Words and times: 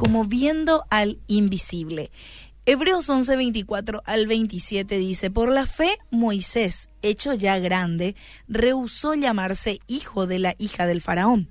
como 0.00 0.24
viendo 0.24 0.86
al 0.88 1.18
invisible. 1.26 2.10
Hebreos 2.64 3.10
11, 3.10 3.36
24 3.36 4.02
al 4.06 4.26
27 4.26 4.96
dice, 4.96 5.30
por 5.30 5.52
la 5.52 5.66
fe 5.66 5.98
Moisés, 6.10 6.88
hecho 7.02 7.34
ya 7.34 7.58
grande, 7.58 8.16
rehusó 8.48 9.12
llamarse 9.12 9.80
hijo 9.88 10.26
de 10.26 10.38
la 10.38 10.54
hija 10.56 10.86
del 10.86 11.02
faraón, 11.02 11.50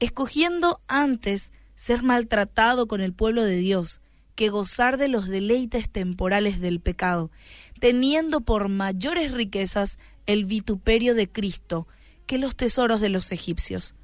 escogiendo 0.00 0.80
antes 0.88 1.52
ser 1.76 2.02
maltratado 2.02 2.88
con 2.88 3.00
el 3.00 3.12
pueblo 3.12 3.44
de 3.44 3.58
Dios 3.58 4.00
que 4.34 4.48
gozar 4.48 4.96
de 4.96 5.06
los 5.06 5.28
deleites 5.28 5.88
temporales 5.88 6.60
del 6.60 6.80
pecado, 6.80 7.30
teniendo 7.78 8.40
por 8.40 8.68
mayores 8.68 9.30
riquezas 9.30 9.98
el 10.26 10.46
vituperio 10.46 11.14
de 11.14 11.30
Cristo 11.30 11.86
que 12.26 12.38
los 12.38 12.56
tesoros 12.56 13.00
de 13.00 13.10
los 13.10 13.30
egipcios. 13.30 13.94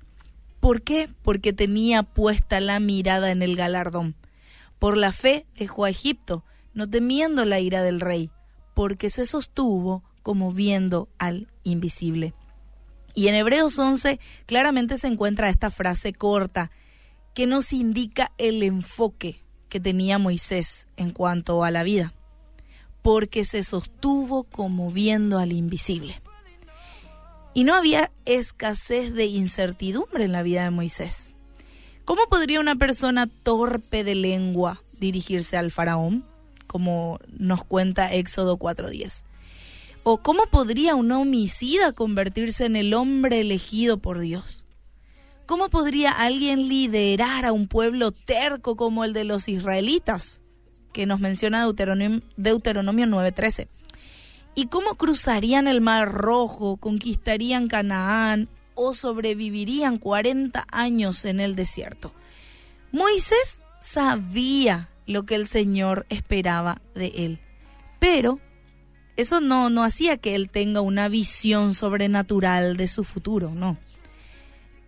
¿Por 0.60 0.82
qué? 0.82 1.08
Porque 1.22 1.52
tenía 1.54 2.02
puesta 2.02 2.60
la 2.60 2.78
mirada 2.80 3.30
en 3.30 3.42
el 3.42 3.56
galardón. 3.56 4.14
Por 4.78 4.96
la 4.96 5.10
fe 5.10 5.46
dejó 5.56 5.86
a 5.86 5.90
Egipto, 5.90 6.44
no 6.74 6.88
temiendo 6.88 7.44
la 7.44 7.60
ira 7.60 7.82
del 7.82 8.00
rey, 8.00 8.30
porque 8.74 9.10
se 9.10 9.26
sostuvo 9.26 10.04
como 10.22 10.52
viendo 10.52 11.08
al 11.18 11.48
invisible. 11.64 12.34
Y 13.14 13.28
en 13.28 13.34
Hebreos 13.34 13.78
11 13.78 14.20
claramente 14.46 14.98
se 14.98 15.08
encuentra 15.08 15.48
esta 15.48 15.70
frase 15.70 16.12
corta 16.12 16.70
que 17.34 17.46
nos 17.46 17.72
indica 17.72 18.32
el 18.38 18.62
enfoque 18.62 19.42
que 19.68 19.80
tenía 19.80 20.18
Moisés 20.18 20.88
en 20.96 21.10
cuanto 21.10 21.64
a 21.64 21.70
la 21.70 21.82
vida, 21.82 22.12
porque 23.02 23.44
se 23.44 23.62
sostuvo 23.62 24.44
como 24.44 24.90
viendo 24.90 25.38
al 25.38 25.52
invisible. 25.52 26.20
Y 27.52 27.64
no 27.64 27.74
había 27.74 28.10
escasez 28.26 29.12
de 29.12 29.26
incertidumbre 29.26 30.24
en 30.24 30.32
la 30.32 30.42
vida 30.42 30.64
de 30.64 30.70
Moisés. 30.70 31.34
¿Cómo 32.04 32.22
podría 32.28 32.60
una 32.60 32.76
persona 32.76 33.28
torpe 33.42 34.04
de 34.04 34.14
lengua 34.14 34.82
dirigirse 34.98 35.56
al 35.56 35.70
faraón, 35.70 36.24
como 36.66 37.18
nos 37.28 37.64
cuenta 37.64 38.12
Éxodo 38.12 38.56
4.10? 38.58 39.24
¿O 40.02 40.18
cómo 40.18 40.46
podría 40.46 40.94
un 40.94 41.12
homicida 41.12 41.92
convertirse 41.92 42.64
en 42.64 42.76
el 42.76 42.94
hombre 42.94 43.40
elegido 43.40 43.98
por 43.98 44.18
Dios? 44.18 44.64
¿Cómo 45.46 45.68
podría 45.68 46.12
alguien 46.12 46.68
liderar 46.68 47.44
a 47.44 47.52
un 47.52 47.66
pueblo 47.66 48.12
terco 48.12 48.76
como 48.76 49.04
el 49.04 49.12
de 49.12 49.24
los 49.24 49.48
israelitas? 49.48 50.40
Que 50.92 51.06
nos 51.06 51.20
menciona 51.20 51.62
Deuteronomio, 51.62 52.22
Deuteronomio 52.36 53.06
9:13. 53.06 53.68
¿Y 54.54 54.66
cómo 54.66 54.96
cruzarían 54.96 55.68
el 55.68 55.80
Mar 55.80 56.12
Rojo, 56.12 56.76
conquistarían 56.76 57.68
Canaán 57.68 58.48
o 58.74 58.94
sobrevivirían 58.94 59.98
40 59.98 60.66
años 60.70 61.24
en 61.24 61.40
el 61.40 61.56
desierto? 61.56 62.12
Moisés 62.92 63.62
sabía 63.80 64.90
lo 65.06 65.24
que 65.24 65.36
el 65.36 65.46
Señor 65.46 66.06
esperaba 66.08 66.80
de 66.94 67.12
él, 67.16 67.40
pero 67.98 68.40
eso 69.16 69.40
no, 69.40 69.70
no 69.70 69.84
hacía 69.84 70.16
que 70.16 70.34
él 70.34 70.50
tenga 70.50 70.80
una 70.80 71.08
visión 71.08 71.74
sobrenatural 71.74 72.76
de 72.76 72.88
su 72.88 73.04
futuro, 73.04 73.52
no. 73.54 73.76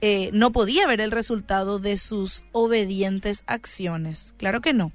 Eh, 0.00 0.30
no 0.32 0.50
podía 0.50 0.86
ver 0.88 1.00
el 1.00 1.12
resultado 1.12 1.78
de 1.78 1.96
sus 1.96 2.42
obedientes 2.50 3.44
acciones. 3.46 4.34
Claro 4.36 4.60
que 4.60 4.72
no. 4.72 4.90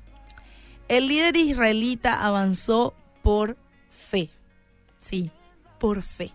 El 0.89 1.07
líder 1.07 1.37
israelita 1.37 2.25
avanzó 2.25 2.93
por 3.23 3.57
fe. 3.87 4.29
Sí, 5.07 5.31
por 5.79 6.01
fe. 6.01 6.33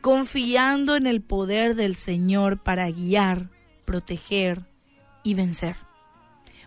Confiando 0.00 0.96
en 0.96 1.06
el 1.06 1.20
poder 1.20 1.74
del 1.74 1.96
Señor 1.96 2.62
para 2.62 2.90
guiar, 2.90 3.50
proteger 3.84 4.66
y 5.22 5.34
vencer. 5.34 5.76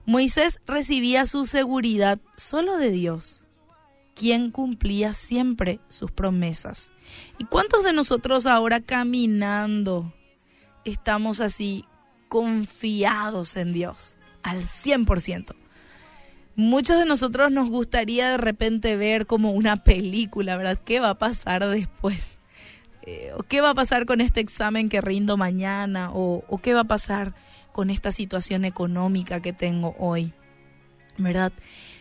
Moisés 0.06 0.60
recibía 0.66 1.26
su 1.26 1.46
seguridad 1.46 2.20
solo 2.36 2.78
de 2.78 2.92
Dios, 2.92 3.44
quien 4.16 4.52
cumplía 4.52 5.14
siempre 5.14 5.80
sus 5.90 6.12
promesas. 6.12 6.92
¿Y 7.38 7.46
cuántos 7.46 7.84
de 7.84 7.94
nosotros 7.94 8.46
ahora 8.46 8.82
caminando 8.82 10.14
estamos 10.86 11.42
así 11.42 11.86
confiados 12.30 13.58
en 13.58 13.74
Dios 13.74 14.16
al 14.44 14.64
100%. 14.64 15.56
Muchos 16.60 16.98
de 16.98 17.06
nosotros 17.06 17.52
nos 17.52 17.70
gustaría 17.70 18.32
de 18.32 18.38
repente 18.38 18.96
ver 18.96 19.28
como 19.28 19.52
una 19.52 19.84
película, 19.84 20.58
¿verdad? 20.58 20.80
¿Qué 20.84 21.00
va 21.00 21.12
a 21.12 21.18
pasar 21.20 21.64
después? 21.68 22.40
Eh, 23.04 23.32
¿O 23.38 23.44
qué 23.44 23.62
va 23.62 23.70
a 23.70 23.76
pasar 23.76 24.08
con 24.08 24.22
este 24.22 24.40
examen 24.40 24.90
que 24.90 25.00
rindo 25.00 25.38
mañana? 25.38 26.10
¿O, 26.12 26.44
¿O 26.48 26.58
qué 26.58 26.74
va 26.74 26.80
a 26.82 26.86
pasar 26.86 27.36
con 27.74 27.92
esta 27.92 28.12
situación 28.12 28.66
económica 28.66 29.40
que 29.40 29.54
tengo 29.54 29.96
hoy? 30.00 30.34
¿Verdad? 31.20 31.54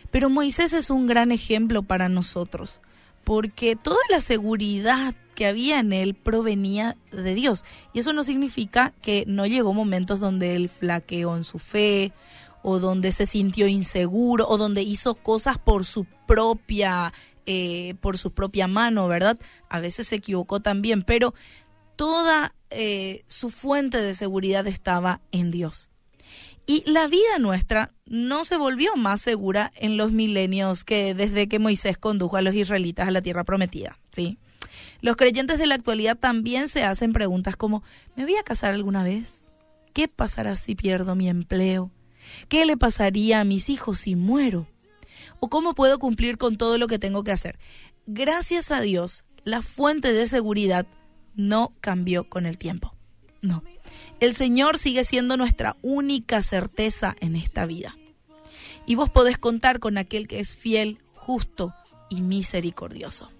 Pero 0.09 0.31
Moisés 0.31 0.73
es 0.73 0.89
un 0.89 1.05
gran 1.05 1.31
ejemplo 1.31 1.83
para 1.83 2.09
nosotros, 2.09 2.81
porque 3.23 3.75
toda 3.75 3.99
la 4.09 4.21
seguridad 4.21 5.13
que 5.35 5.45
había 5.45 5.79
en 5.79 5.93
él 5.93 6.15
provenía 6.15 6.97
de 7.11 7.35
Dios. 7.35 7.63
Y 7.93 7.99
eso 7.99 8.11
no 8.11 8.23
significa 8.23 8.91
que 9.03 9.23
no 9.27 9.45
llegó 9.45 9.71
momentos 9.71 10.19
donde 10.19 10.55
él 10.55 10.67
flaqueó 10.67 11.37
en 11.37 11.43
su 11.43 11.59
fe, 11.59 12.11
o 12.63 12.79
donde 12.79 13.11
se 13.11 13.25
sintió 13.25 13.67
inseguro, 13.67 14.47
o 14.47 14.57
donde 14.57 14.81
hizo 14.81 15.15
cosas 15.15 15.57
por 15.57 15.85
su 15.85 16.05
propia, 16.27 17.13
eh, 17.45 17.95
por 18.01 18.17
su 18.17 18.31
propia 18.31 18.67
mano, 18.67 19.07
¿verdad? 19.07 19.37
A 19.69 19.79
veces 19.79 20.07
se 20.09 20.15
equivocó 20.15 20.59
también, 20.59 21.03
pero 21.03 21.33
toda 21.95 22.53
eh, 22.69 23.23
su 23.27 23.49
fuente 23.49 24.01
de 24.01 24.15
seguridad 24.15 24.67
estaba 24.67 25.21
en 25.31 25.51
Dios. 25.51 25.89
Y 26.65 26.83
la 26.85 27.07
vida 27.07 27.39
nuestra 27.39 27.93
no 28.05 28.43
se 28.43 28.57
volvió 28.57 28.97
más 28.97 29.21
segura 29.21 29.71
en 29.75 29.95
los 29.95 30.11
milenios 30.11 30.83
que 30.83 31.13
desde 31.13 31.47
que 31.47 31.59
Moisés 31.59 31.97
condujo 31.97 32.35
a 32.35 32.41
los 32.41 32.53
israelitas 32.55 33.07
a 33.07 33.11
la 33.11 33.21
tierra 33.21 33.45
prometida, 33.45 33.97
¿sí? 34.11 34.37
Los 34.99 35.15
creyentes 35.15 35.59
de 35.59 35.67
la 35.67 35.75
actualidad 35.75 36.17
también 36.17 36.67
se 36.67 36.83
hacen 36.83 37.13
preguntas 37.13 37.55
como, 37.55 37.83
¿me 38.15 38.23
voy 38.23 38.35
a 38.35 38.43
casar 38.43 38.73
alguna 38.73 39.03
vez? 39.03 39.45
¿Qué 39.93 40.09
pasará 40.09 40.55
si 40.57 40.75
pierdo 40.75 41.15
mi 41.15 41.29
empleo? 41.29 41.91
¿Qué 42.49 42.65
le 42.65 42.77
pasaría 42.77 43.39
a 43.39 43.45
mis 43.45 43.69
hijos 43.69 43.99
si 43.99 44.15
muero? 44.15 44.67
¿O 45.39 45.49
cómo 45.49 45.75
puedo 45.75 45.99
cumplir 45.99 46.37
con 46.37 46.57
todo 46.57 46.77
lo 46.77 46.87
que 46.87 46.99
tengo 46.99 47.23
que 47.23 47.31
hacer? 47.31 47.59
Gracias 48.05 48.71
a 48.71 48.81
Dios, 48.81 49.25
la 49.43 49.61
fuente 49.61 50.13
de 50.13 50.27
seguridad 50.27 50.87
no 51.35 51.71
cambió 51.81 52.29
con 52.29 52.45
el 52.45 52.57
tiempo. 52.57 52.93
No. 53.41 53.63
El 54.19 54.33
Señor 54.35 54.77
sigue 54.77 55.03
siendo 55.03 55.37
nuestra 55.37 55.77
única 55.81 56.41
certeza 56.41 57.15
en 57.19 57.35
esta 57.35 57.65
vida. 57.65 57.95
Y 58.85 58.95
vos 58.95 59.09
podés 59.09 59.37
contar 59.37 59.79
con 59.79 59.97
aquel 59.97 60.27
que 60.27 60.39
es 60.39 60.55
fiel, 60.55 60.99
justo 61.13 61.73
y 62.09 62.21
misericordioso. 62.21 63.31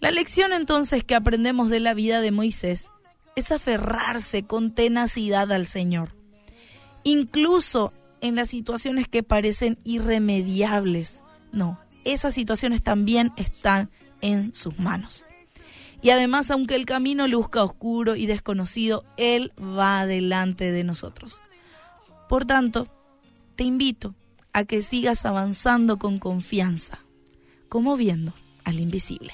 La 0.00 0.10
lección 0.10 0.52
entonces 0.52 1.04
que 1.04 1.14
aprendemos 1.14 1.70
de 1.70 1.80
la 1.80 1.94
vida 1.94 2.20
de 2.20 2.32
Moisés 2.32 2.90
es 3.36 3.52
aferrarse 3.52 4.42
con 4.44 4.74
tenacidad 4.74 5.50
al 5.52 5.66
Señor, 5.66 6.14
incluso 7.04 7.92
en 8.20 8.34
las 8.36 8.48
situaciones 8.48 9.08
que 9.08 9.22
parecen 9.22 9.78
irremediables. 9.84 11.22
No, 11.52 11.78
esas 12.04 12.34
situaciones 12.34 12.82
también 12.82 13.32
están 13.36 13.90
en 14.20 14.54
sus 14.54 14.78
manos. 14.78 15.26
Y 16.00 16.10
además, 16.10 16.50
aunque 16.50 16.74
el 16.74 16.84
camino 16.84 17.28
luzca 17.28 17.62
oscuro 17.62 18.16
y 18.16 18.26
desconocido, 18.26 19.04
Él 19.16 19.52
va 19.58 20.06
delante 20.06 20.72
de 20.72 20.82
nosotros. 20.82 21.40
Por 22.28 22.44
tanto, 22.44 22.88
te 23.56 23.64
invito 23.64 24.14
a 24.52 24.64
que 24.64 24.82
sigas 24.82 25.24
avanzando 25.24 25.98
con 25.98 26.18
confianza, 26.18 26.98
como 27.68 27.96
viendo 27.96 28.34
al 28.64 28.80
invisible. 28.80 29.32